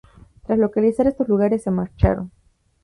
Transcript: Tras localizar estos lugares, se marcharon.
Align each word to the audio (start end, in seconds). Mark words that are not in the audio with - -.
Tras 0.47 0.57
localizar 0.57 1.05
estos 1.05 1.27
lugares, 1.29 1.61
se 1.61 1.69
marcharon. 1.69 2.31